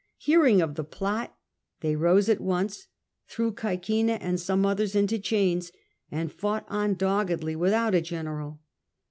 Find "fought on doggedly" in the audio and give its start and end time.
6.33-7.55